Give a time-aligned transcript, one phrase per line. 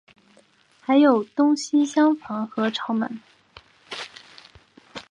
[0.81, 3.19] 还有东西厢房和朝门。